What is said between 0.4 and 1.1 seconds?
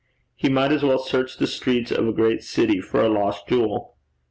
might as well